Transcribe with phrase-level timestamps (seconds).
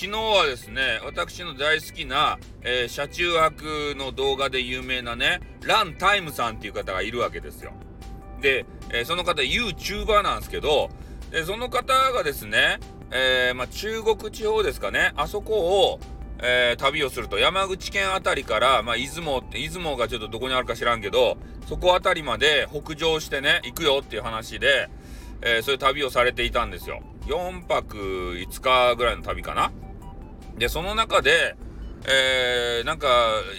[0.00, 7.74] 昨日はですね、私の大好きな、えー、車中泊の動画で有名なね、ランタイムさんっていう方がいるわけですよ。
[8.40, 10.88] で、えー、その方 YouTuber なんですけど、
[11.30, 12.80] でその方がですね、
[13.10, 16.00] えー、まあ、中国地方ですかね、あそこを、
[16.38, 21.36] えー、旅をすると山口県あたりから、まあ、出雲って出雲がちょっとどこにあるか知らんけど
[21.66, 24.88] そこあたりまで北上してね行くよっていう話で、
[25.42, 27.98] えー、そういう旅をされていたんですよ4泊
[28.38, 29.70] 5日ぐらいの旅かな
[30.60, 31.56] でその中で、
[32.06, 33.08] えー、なんか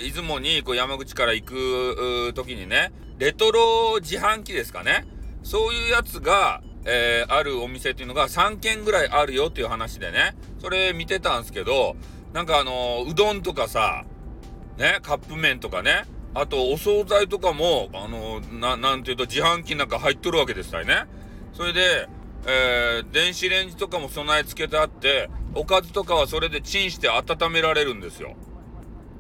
[0.02, 5.06] 出雲にこう山口から行く時にねレトロ自販機ですかね
[5.44, 11.96] そういうやつがえー、あるお店っていうのが3軒ぐらいあるよっていう話でね、それ見てたんですけど、
[12.34, 14.04] なんかあのうどんとかさ、
[14.78, 21.06] ね、カップ麺とかね、あとお惣菜とかも、あのななんていうと自販機の中入っとるわけですよね。
[21.54, 22.08] それで、
[22.48, 28.36] えー、電子レンジとかも備え付けてあって、おかずとかはそれでチンして温められるんですよ。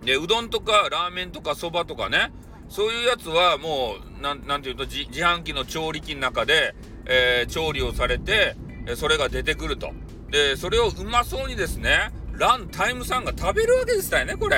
[0.03, 2.31] で、うどんとかラーメンとかそばとかね、
[2.69, 6.73] そういうやつはもう、なん、なんていうと自、販機の調理器の中で、
[7.05, 8.55] えー、調理をされて、
[8.95, 9.91] それが出てくると。
[10.29, 14.57] で、それをうまそうにですね、ランタイムさんが食べるわけですたよね、これ。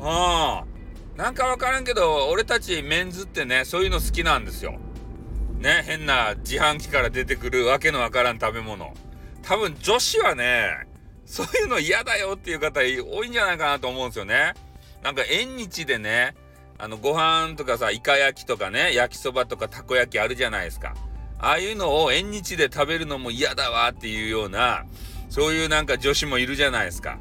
[0.00, 0.64] ああ。
[1.16, 4.78] なんかわからんけど、俺たちメンズってね、そういうの好きなんですよ。
[5.58, 8.94] ね、変な自販機から出てくるわけのわからん食べ物。
[9.48, 10.86] 多分女子はね、
[11.24, 14.52] そういうの嫌だよっていう方多いんじゃないかなと思うんですよね。
[15.02, 16.34] なんか縁日でね、
[16.76, 20.94] あの、ご飯とかさ、イカ焼きとかね、焼きそばとかたこ焼きあるじゃないですか。
[21.38, 24.84] ああいうのを縁日で食べるのも嫌だわっていうような、
[25.30, 27.18] そういうなんか女子もいるじゃないですか。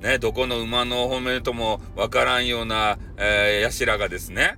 [0.00, 4.56] ね、どこの馬の褒めともわからんような、えー、やしらがですね、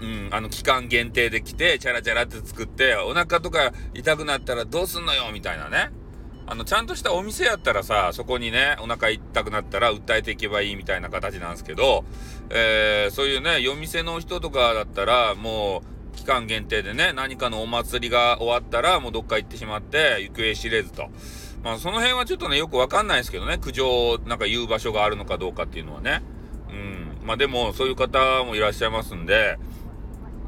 [0.00, 5.90] うん、あの、期間限定で来て、チャラチャラって作って、お腹とか痛くなったらどうすんのよみたいなね。
[6.48, 12.04] あの、ちゃんとしたお店やったらさ、そこにね、お腹痛くなったら訴えていけばいいみたいな形なんですけど、
[12.50, 15.82] えー、そういうね、夜店の人とかだったら、も
[16.14, 21.08] う、期間限定でね、何かのお祭りが終わったら、もうどっか行ってしまって、行方知れずと。
[21.64, 26.22] まあ、その辺はちょっとね、よくわかんないですけどね、苦情なんか言う場所があるのかどうかっていうのはね。
[26.70, 27.26] うん。
[27.26, 29.58] まあ、でも、そういう方もいらっしゃいますんで、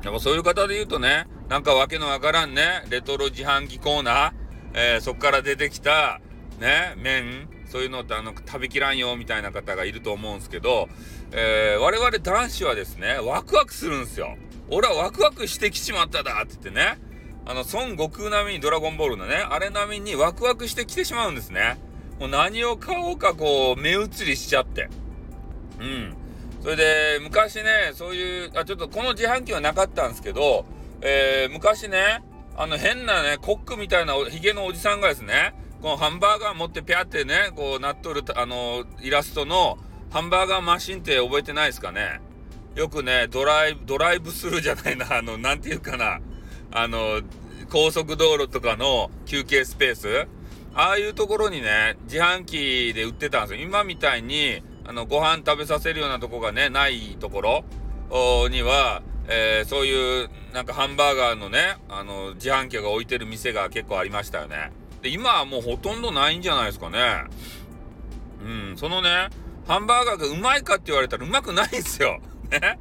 [0.02, 4.32] でもそういう方で言うとね、なんかわけのわからんね、レトロ自販機コーナー、
[4.74, 6.20] えー、そこから出てきた、
[6.60, 10.88] ね、麺、そういうのってあの、食べきらんよ、みたいな方がいると思うんですけど、
[11.32, 14.36] えー、我々男子はですね、ワクワクするんですよ。
[14.70, 16.98] 俺はワクワクしてきちまっただって言ってね、
[17.46, 21.78] あの、孫悟空並みにドラゴンボールのね、あれ並みにワクワクしてきてしまうんですね。
[22.20, 24.88] もう何を買おうかこう、目移りしちゃって。
[25.80, 26.16] うん。
[26.60, 30.66] それで、昔ね、そういう、あ、ちょっとこの自販機はなかったんですけど、
[31.00, 32.22] えー、昔ね、
[32.56, 39.78] あの変なね、コックみたいなヒゲのおじさんがですね、このハンバーガー持ってピャってね、こうなっとる、あの、イラストの
[40.10, 42.20] ハンバーガーマシンって覚えてないですかね？
[42.74, 46.18] よくね、ドライブ、ドライブスルーじゃないな、あの、なんていうかな、
[46.72, 47.20] あの、
[47.70, 50.26] 高速道路とかの休憩スペース？
[50.74, 53.64] ああいうところにね、自販機で売ってたんですよ。
[53.64, 57.42] 今みたいに、あの、ご飯食べさせるようなとこがね、ないとこ
[58.10, 64.72] ろには、えー、そういう、なんかハンバーガーのね、あの、自販機が置いてる店が結構ありましたよね。
[65.02, 67.24] で、今はもうほとんどないんじゃないですかね。
[68.42, 69.28] うん、そのね、
[69.66, 72.20] ハンバーガーがうまいかって言われたらうまくないんですよ。
[72.50, 72.78] ね。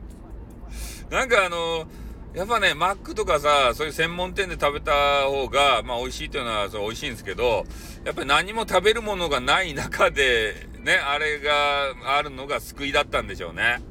[1.09, 1.87] なんかあの
[2.33, 7.65] やっぱね、マックとかさ、そういう専門店で食べた方が、まあ美味しいというのはそう美味しいんですけど、
[8.05, 13.81] やっぱり何も食べるものがない中で、ね、あれがあるのが救いだったんでしょうね。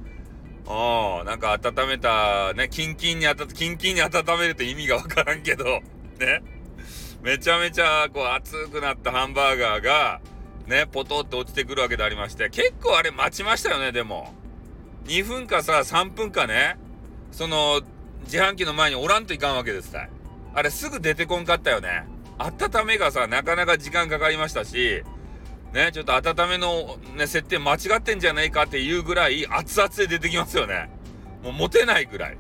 [0.67, 5.65] ああ、なんか温めた、ね、キンキンに温、キンキンに温めると意味がわからんけど、
[6.19, 6.43] ね。
[7.21, 10.23] めちゃめちゃこう熱くなったハンバーガーが、
[10.67, 14.35] ね、ポトって落ちてくるわけでありまして、結構あれ待ちましたよね、でも。
[15.05, 16.79] 2分かさ、3分かね、
[17.31, 17.83] その、
[18.25, 20.09] 自販機の前におらんといかんわけですた
[20.55, 22.07] あれすぐ出てこんかったよね。
[22.39, 25.05] 温めがさ、なかなか時間かかりましたし、
[25.77, 30.89] ね、ちょっと温めの、ね、設定間違ってんじゃないかっていうぐらい熱々で出てきますよね。
[31.45, 32.39] もう持てないぐらい。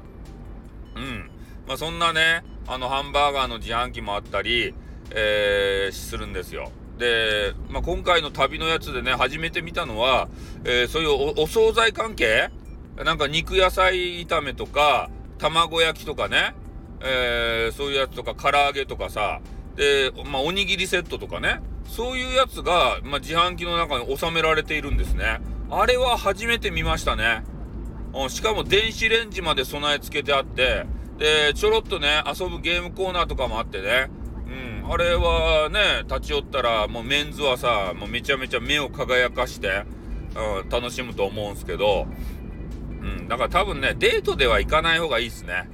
[0.97, 1.31] うん。
[1.69, 4.75] まあそんなね、あのハンバーガーの自販機もあったり、
[5.11, 6.73] えー、するんですよ。
[6.97, 10.29] で、まあ、今回の旅のやつでね、初めて見たのは、
[10.65, 12.49] えー、そういうお惣菜関係？
[13.05, 16.55] なんか肉野菜炒めとか、卵焼きとかね、
[17.03, 19.43] えー、そういうやつとか、唐揚げとかさ、
[19.77, 25.41] で、まあ、おにぎりセットとかね、そういうやつが、まあ、自販機の中に収められているんですね。
[25.71, 27.45] あれは初めて見ましたね。
[28.15, 30.87] うん、しかも電子レンジまで備え付けてあって、
[31.19, 34.11] で、ちょろっとね、遊ぶゲームコーナーとかもあってね、
[34.47, 39.85] うん、あれはね立ち寄ったらもうメンズはさもうめちゃめちゃ目を輝かして、
[40.63, 42.07] うん、楽しむと思うんすけど、
[43.03, 45.69] うん、だから多分ねデートでは行かない方がいいっすね。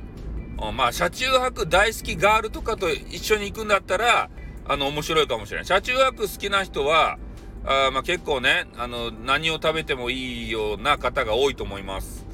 [0.60, 4.30] うん、まあ車中泊大好きガールとかと一緒に行くんだったら
[4.72, 5.66] あの面白いかもしれない。
[5.66, 7.18] 車中泊好きな人は
[7.64, 12.26] あまあ、結構ねあの何を食べてもいいような方が多いと思います。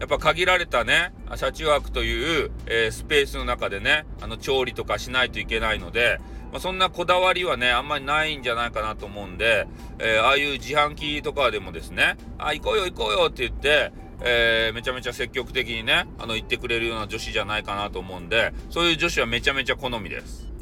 [0.00, 6.20] やっぱ限られたね車中泊という、えー、スペースの中でねあの調理とかしないといけないので、
[6.50, 9.68] まあ、そんなこだわりはねあんまりないんじゃないかなと思うんで、
[10.00, 20.53] えー、ああいう自販機とかでもですね「あ行こうよ行こうよ」って言って、えー、めちゃめちゃ積極的にねあの言ってくれるような女子じゃないかなと思うんでそういう女子はめちゃめちゃ好みです。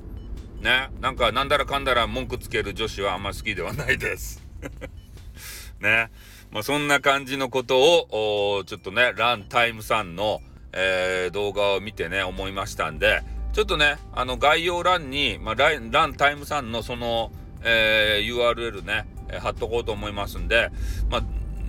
[0.63, 4.43] ねなんかなんだらかんだら文句つける女子はあんま好きではないです。
[5.81, 6.11] ね。
[6.53, 10.43] まあ、そんな感じのことを、ちょっとね、ランタイムさんの、
[10.73, 13.23] えー、動画を見てね、思いましたんで、
[13.53, 17.33] ちょっとね、あの概要欄に、まあ、ランランタイムさんのその、
[17.63, 19.07] えー、URL ね、
[19.41, 20.71] 貼っとこうと思いますんで、
[21.11, 21.21] まあ、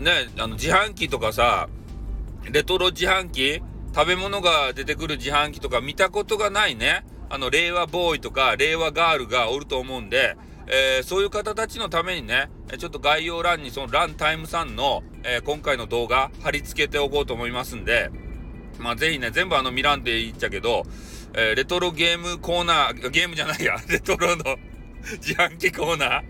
[0.02, 1.70] ね、あの自販機とかさ、
[2.52, 3.62] レトロ自販機
[3.96, 10.36] 食べ物が出てくる自販機とか見たことがないね、あの、令和ボーイとか、令和ガールがおると思うんで、
[10.68, 18.12] えー、そういう方たちのためにね、ちょっと概要欄にそのランタイムさんの、えー、今回の動画貼り付けておこうと思いますんで、
[18.80, 20.84] まあ、ぜひね、全部あの見らんでいいっちゃけど、
[21.34, 24.58] えー、レトロゲームコーナー、ゲームじゃないや、 レトロの
[25.18, 26.24] 自販機コーナー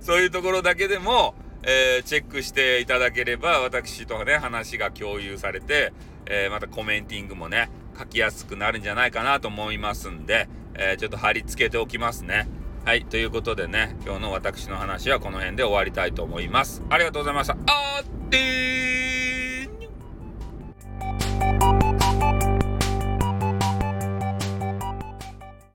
[0.00, 5.92] そういうところだけでも、えー、チェックしていただければ、私とね、話が共有されて、
[6.26, 7.68] えー、またコメンティングもね、
[8.00, 12.48] 書きやすくなるんじゃないかなと思いますんで、えー、ちょっと貼り付けておきますね。
[12.86, 16.82] はい、ということでね、今日の私の話はこの辺で終わりたいと思います。
[16.88, 17.56] ありがとうございました。
[17.66, 19.09] あーってー